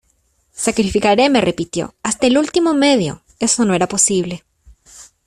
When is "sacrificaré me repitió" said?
0.55-1.93